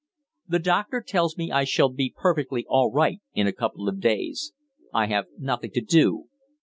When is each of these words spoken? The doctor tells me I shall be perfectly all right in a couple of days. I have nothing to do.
The 0.47 0.57
doctor 0.57 0.99
tells 1.01 1.37
me 1.37 1.51
I 1.51 1.63
shall 1.63 1.87
be 1.89 2.11
perfectly 2.17 2.65
all 2.67 2.91
right 2.91 3.21
in 3.35 3.45
a 3.45 3.53
couple 3.53 3.87
of 3.87 3.99
days. 3.99 4.51
I 4.91 5.05
have 5.05 5.27
nothing 5.37 5.69
to 5.75 5.81
do. 5.81 6.27